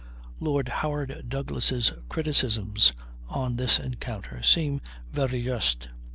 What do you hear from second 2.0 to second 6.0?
criticisms on this encounter seem very just.